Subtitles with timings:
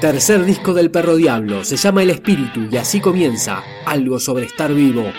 [0.00, 4.72] Tercer disco del Perro Diablo, se llama El Espíritu y así comienza, algo sobre estar
[4.72, 5.12] vivo.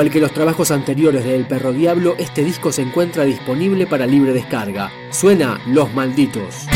[0.00, 4.06] Igual que los trabajos anteriores de El Perro Diablo, este disco se encuentra disponible para
[4.06, 4.90] libre descarga.
[5.10, 6.66] Suena Los Malditos.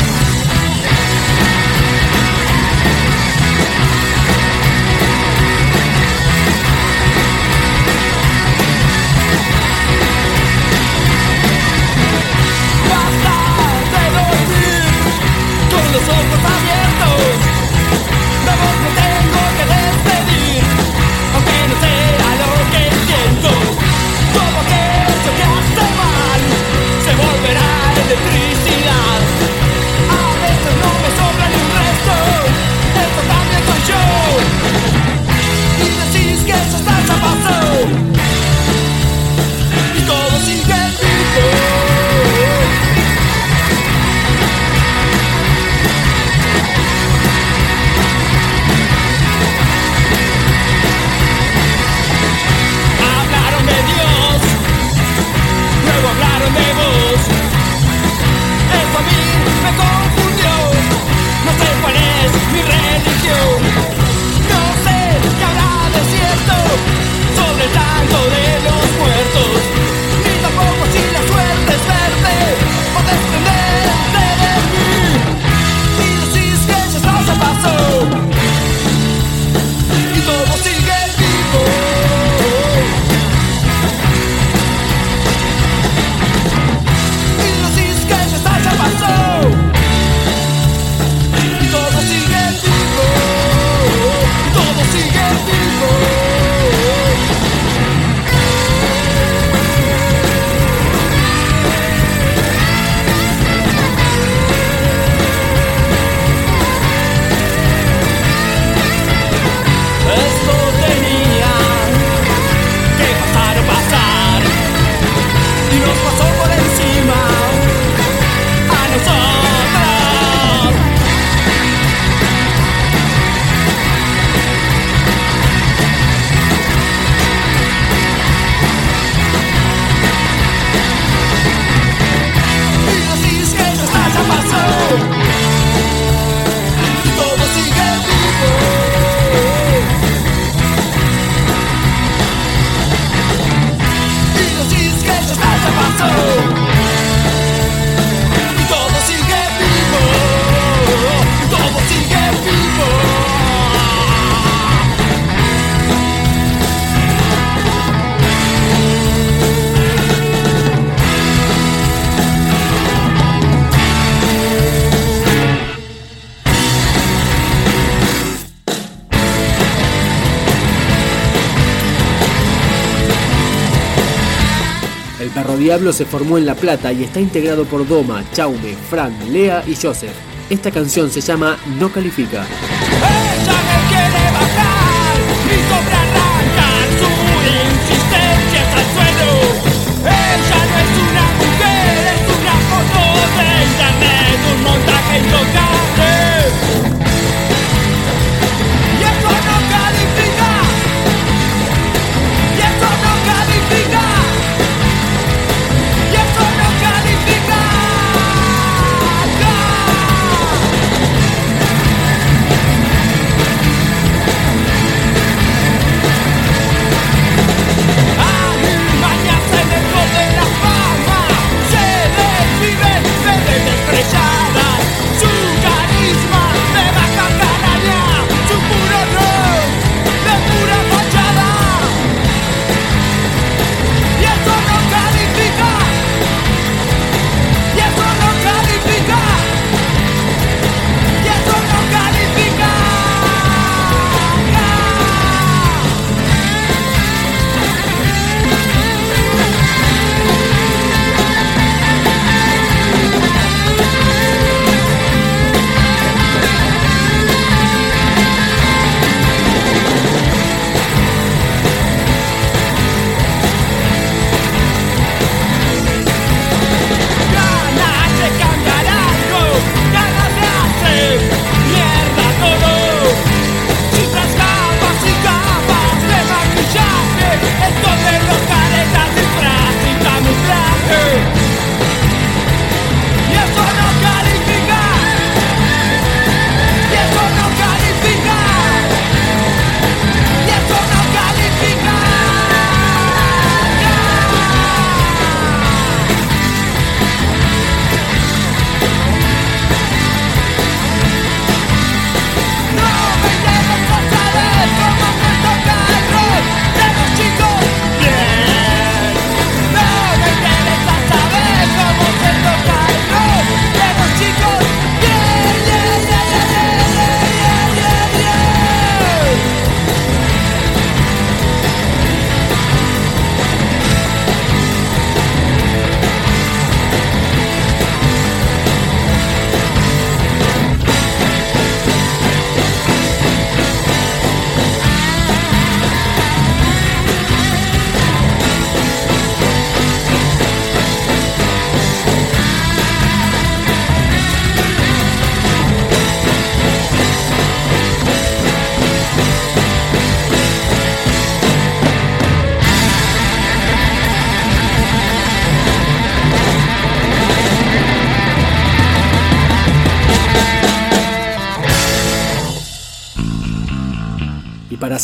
[175.55, 179.75] Diablo se formó en La Plata y está integrado por Doma, Chaume, Fran, Lea y
[179.75, 180.15] Joseph.
[180.49, 182.45] Esta canción se llama No Califica.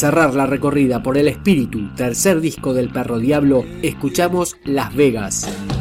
[0.01, 5.80] Cerrar la recorrida por el espíritu, tercer disco del Perro Diablo, escuchamos Las Vegas.